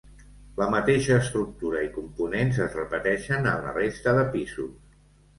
[0.59, 4.73] La mateixa estructura i components es repeteixen en la resta de pisos.